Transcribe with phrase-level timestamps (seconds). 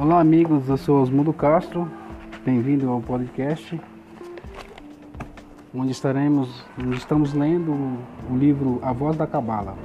[0.00, 1.86] Olá amigos, eu sou Osmundo Castro,
[2.42, 3.78] bem-vindo ao podcast,
[5.74, 7.70] onde estaremos, onde estamos lendo
[8.30, 9.76] o livro A Voz da Cabala.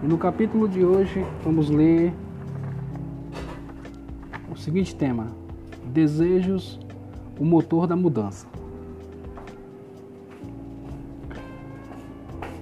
[0.00, 2.14] E no capítulo de hoje vamos ler
[4.48, 5.26] o seguinte tema:
[5.86, 6.78] Desejos,
[7.36, 8.46] o motor da mudança.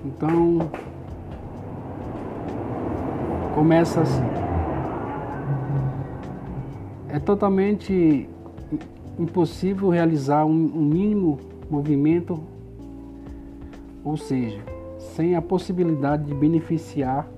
[0.03, 0.71] Então,
[3.55, 4.48] começa assim
[7.11, 8.29] é totalmente
[9.19, 11.39] impossível realizar um, um mínimo
[11.71, 12.39] movimento,
[14.05, 14.61] ou seja,
[14.99, 17.29] sem a possibilidade de beneficiar,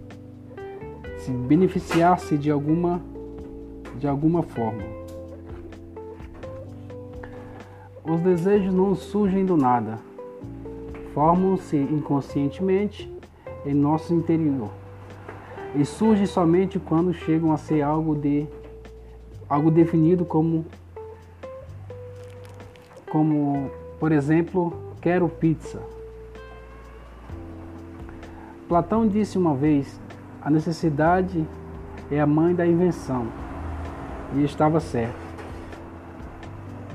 [1.19, 3.01] se beneficiar-se de alguma,
[3.99, 4.83] de alguma forma.
[8.05, 9.99] Os desejos não surgem do nada,
[11.15, 13.13] formam-se inconscientemente
[13.65, 14.71] em nosso interior
[15.75, 18.47] e surgem somente quando chegam a ser algo de
[19.51, 20.65] algo definido como
[23.11, 25.83] como, por exemplo, quero pizza.
[28.69, 30.01] Platão disse uma vez:
[30.41, 31.45] a necessidade
[32.09, 33.27] é a mãe da invenção.
[34.37, 35.19] E estava certo.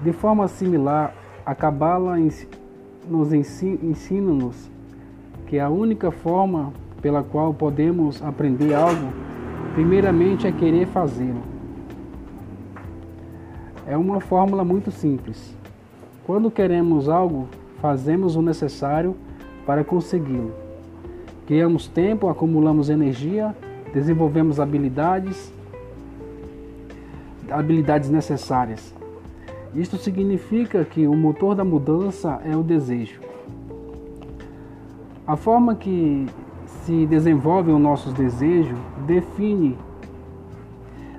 [0.01, 1.13] De forma similar,
[1.45, 2.15] a Cabala
[3.09, 4.71] nos ensina-nos
[5.47, 9.11] que a única forma pela qual podemos aprender algo,
[9.73, 11.54] primeiramente é querer fazê-lo.
[13.87, 15.55] É uma fórmula muito simples.
[16.25, 17.47] Quando queremos algo,
[17.79, 19.15] fazemos o necessário
[19.63, 20.53] para consegui-lo.
[21.45, 23.55] Criamos tempo, acumulamos energia,
[23.93, 25.53] desenvolvemos habilidades,
[27.51, 28.91] habilidades necessárias.
[29.75, 33.21] Isto significa que o motor da mudança é o desejo.
[35.27, 36.25] A forma que
[36.83, 39.77] se desenvolvem os nossos desejos define,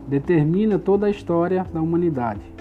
[0.08, 2.55] determina toda a história da humanidade.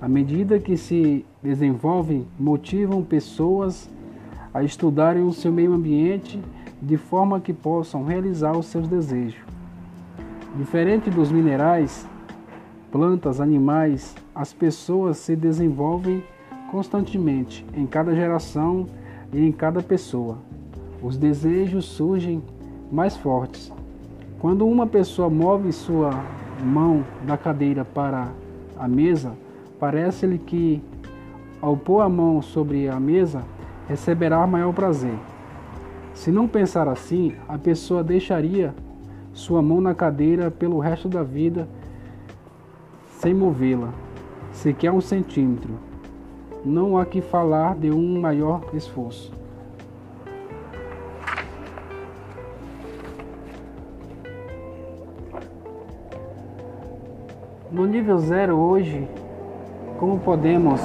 [0.00, 3.88] À medida que se desenvolvem, motivam pessoas
[4.52, 6.40] a estudarem o seu meio ambiente
[6.80, 9.40] de forma que possam realizar os seus desejos.
[10.56, 12.06] Diferente dos minerais,
[12.92, 16.22] plantas, animais, as pessoas se desenvolvem
[16.70, 18.86] constantemente em cada geração
[19.32, 20.38] e em cada pessoa.
[21.02, 22.42] Os desejos surgem
[22.90, 23.72] mais fortes.
[24.38, 26.10] Quando uma pessoa move sua
[26.62, 28.28] mão da cadeira para
[28.78, 29.32] a mesa,
[29.78, 30.82] Parece-lhe que,
[31.60, 33.42] ao pôr a mão sobre a mesa,
[33.88, 35.18] receberá maior prazer.
[36.14, 38.74] Se não pensar assim, a pessoa deixaria
[39.32, 41.68] sua mão na cadeira pelo resto da vida
[43.18, 43.92] sem movê-la,
[44.52, 45.74] sequer um centímetro.
[46.64, 49.32] Não há que falar de um maior esforço.
[57.70, 59.08] No nível zero hoje,
[59.98, 60.80] como podemos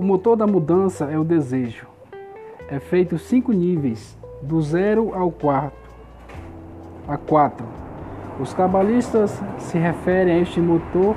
[0.00, 1.86] O motor da mudança é o desejo.
[2.70, 5.90] É feito cinco níveis, do zero ao quarto,
[7.06, 7.66] a quatro.
[8.40, 11.14] Os cabalistas se referem a este motor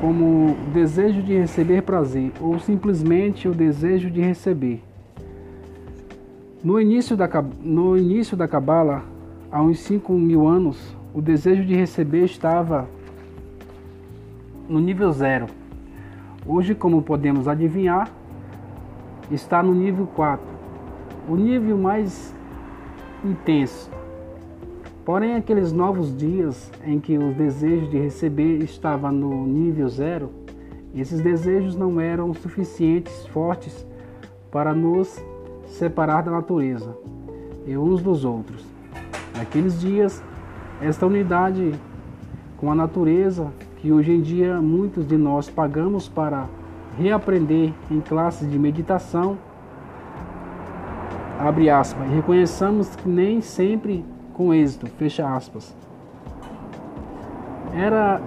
[0.00, 4.87] como desejo de receber prazer ou simplesmente o desejo de receber.
[6.62, 7.28] No início da,
[7.62, 9.04] no início da Cabala,
[9.48, 10.76] há uns 5 mil anos,
[11.14, 12.88] o desejo de receber estava
[14.68, 15.46] no nível zero.
[16.44, 18.10] Hoje, como podemos adivinhar,
[19.30, 20.44] está no nível 4,
[21.28, 22.34] o nível mais
[23.24, 23.88] intenso.
[25.04, 30.30] Porém, aqueles novos dias em que os desejos de receber estavam no nível zero,
[30.92, 33.86] esses desejos não eram suficientes fortes
[34.50, 35.22] para nos
[35.68, 36.96] separar da natureza
[37.66, 38.64] e uns dos outros.
[39.36, 40.22] Naqueles dias,
[40.80, 41.74] esta unidade
[42.56, 46.46] com a natureza, que hoje em dia muitos de nós pagamos para
[46.98, 49.38] reaprender em classes de meditação,
[51.38, 54.04] abre aspas, e reconheçamos que nem sempre
[54.34, 55.76] com êxito, fecha aspas.
[57.74, 58.20] Era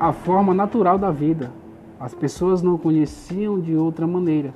[0.00, 1.50] a forma natural da vida.
[2.00, 4.54] As pessoas não conheciam de outra maneira.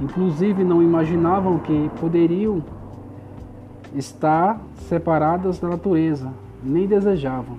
[0.00, 2.62] Inclusive não imaginavam que poderiam
[3.94, 6.32] estar separadas da natureza,
[6.62, 7.56] nem desejavam.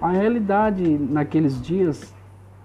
[0.00, 2.14] A realidade naqueles dias,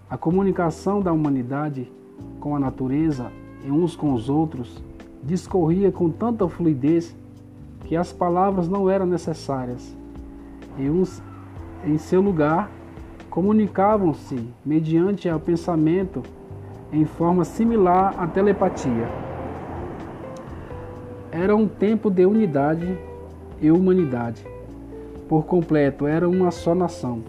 [0.10, 1.92] a comunicação da humanidade
[2.40, 3.32] com a natureza
[3.64, 4.82] e uns com os outros
[5.24, 7.16] discorria com tanta fluidez
[7.86, 9.96] que as palavras não eram necessárias.
[10.78, 11.22] E uns,
[11.84, 12.70] em seu lugar,
[13.30, 16.22] comunicavam-se mediante o pensamento
[16.92, 19.08] em forma similar à telepatia.
[21.32, 22.98] Era um tempo de unidade
[23.62, 24.46] e humanidade.
[25.28, 27.22] Por completo, era uma só nação.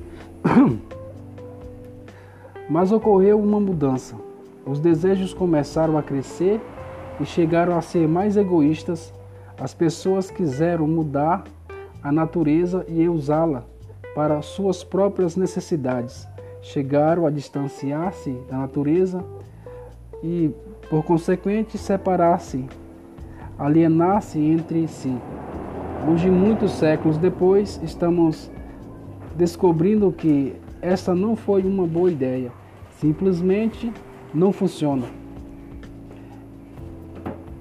[2.71, 4.15] Mas ocorreu uma mudança.
[4.65, 6.61] Os desejos começaram a crescer
[7.19, 9.13] e chegaram a ser mais egoístas.
[9.59, 11.45] As pessoas quiseram mudar
[12.03, 13.65] a natureza e usá-la
[14.15, 16.29] para suas próprias necessidades.
[16.73, 19.25] Chegaram a distanciar-se da natureza
[20.23, 20.51] e,
[20.91, 22.67] por consequente, separar-se,
[23.59, 25.17] alienar-se entre si.
[26.07, 28.51] Hoje, muitos séculos depois, estamos
[29.35, 32.53] descobrindo que essa não foi uma boa ideia.
[33.01, 33.91] Simplesmente
[34.35, 35.07] não funciona.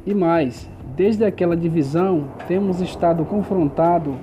[0.05, 4.17] E mais, desde aquela divisão, temos estado confrontado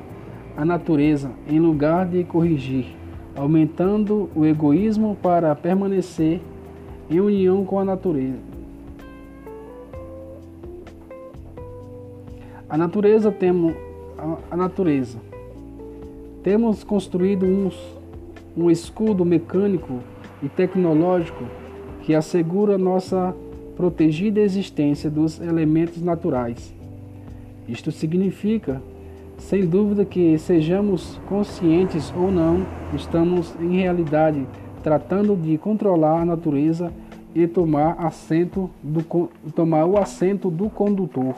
[0.55, 2.95] a natureza em lugar de corrigir,
[3.37, 6.41] aumentando o egoísmo para permanecer
[7.11, 8.39] em união com a natureza.
[12.69, 13.75] A natureza temos
[14.51, 15.19] a, natureza.
[16.43, 17.79] Temos construído uns,
[18.57, 20.01] um escudo mecânico
[20.43, 21.45] e tecnológico
[22.03, 23.35] que assegura nossa
[23.77, 26.75] protegida existência dos elementos naturais.
[27.69, 28.81] Isto significa,
[29.39, 34.47] sem dúvida, que sejamos conscientes ou não, estamos em realidade
[34.83, 36.93] tratando de controlar a natureza
[37.35, 39.03] e tomar, assento do,
[39.55, 41.35] tomar o assento do condutor.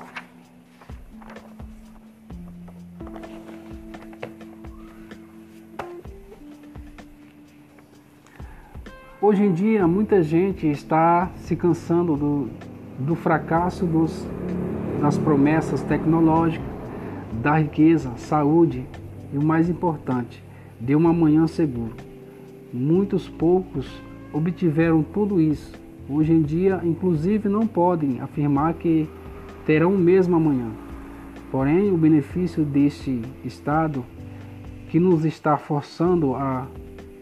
[9.21, 12.49] Hoje em dia, muita gente está se cansando do,
[12.99, 14.25] do fracasso dos,
[15.01, 16.76] das promessas tecnológicas,
[17.43, 18.87] da riqueza, saúde
[19.33, 20.43] e o mais importante,
[20.81, 21.95] de um amanhã seguro.
[22.73, 23.87] Muitos poucos
[24.33, 25.73] obtiveram tudo isso.
[26.09, 29.09] Hoje em dia, inclusive, não podem afirmar que
[29.65, 30.71] terão o mesmo amanhã.
[31.51, 34.05] Porém, o benefício deste estado
[34.89, 36.67] que nos está forçando a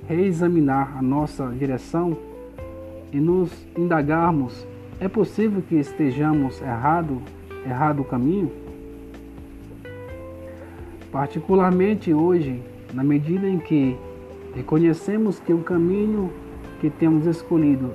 [0.07, 2.17] reexaminar a nossa direção
[3.13, 4.67] e nos indagarmos:
[5.01, 7.23] é possível que estejamos errado,
[7.65, 8.64] errado o caminho?
[11.15, 12.61] Particularmente hoje,
[12.93, 13.97] na medida em que
[14.53, 16.33] reconhecemos que o caminho
[16.81, 17.95] que temos escolhido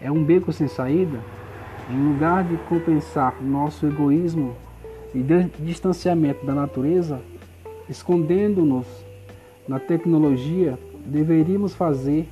[0.00, 1.18] é um beco sem saída,
[1.90, 4.54] em lugar de compensar nosso egoísmo
[5.12, 5.20] e
[5.64, 7.20] distanciamento da natureza,
[7.88, 8.86] escondendo-nos
[9.66, 12.28] na tecnologia deveríamos fazer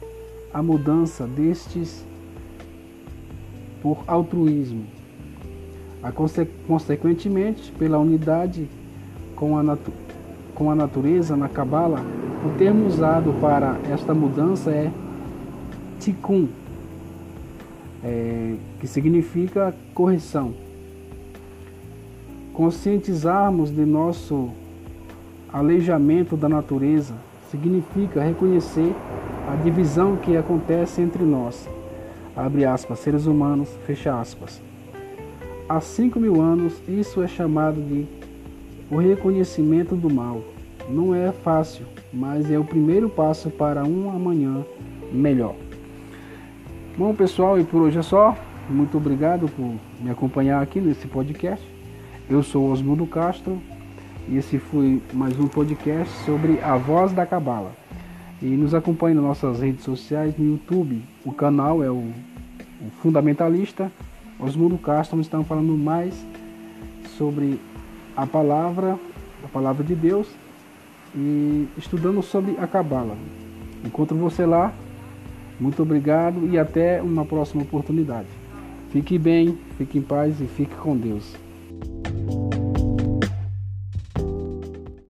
[0.55, 2.07] a mudança destes
[3.83, 4.87] por altruísmo,
[6.01, 8.69] a consequentemente pela unidade
[9.43, 9.77] com a,
[10.55, 12.01] com a natureza na Cabala.
[12.45, 14.91] O termo usado para esta mudança é
[16.01, 16.49] tikkun,
[18.03, 20.53] é, que significa correção.
[22.53, 24.51] Conscientizarmos de nosso
[25.53, 27.15] aleijamento da natureza
[27.51, 28.93] significa reconhecer
[29.51, 31.69] a divisão que acontece entre nós,
[32.37, 34.61] abre aspas, seres humanos, fecha aspas.
[35.69, 38.07] Há cinco mil anos, isso é chamado de
[38.93, 40.45] o reconhecimento do mal.
[40.87, 44.63] Não é fácil, mas é o primeiro passo para um amanhã
[45.11, 45.55] melhor.
[46.99, 48.37] Bom, pessoal, e por hoje é só.
[48.69, 51.67] Muito obrigado por me acompanhar aqui nesse podcast.
[52.29, 53.59] Eu sou Osmundo Castro
[54.29, 57.73] e esse foi mais um podcast sobre a voz da Cabala.
[58.43, 61.03] E nos acompanhe nas nossas redes sociais, no YouTube.
[61.25, 63.91] O canal é o, o Fundamentalista.
[64.39, 66.15] Osmundo Castro estão falando mais
[67.17, 67.59] sobre
[68.17, 68.99] a palavra,
[69.45, 70.29] a palavra de Deus
[71.15, 73.17] e estudando sobre a Cabala.
[73.85, 74.73] Encontro você lá.
[75.61, 78.29] Muito obrigado e até uma próxima oportunidade.
[78.91, 81.37] Fique bem, fique em paz e fique com Deus.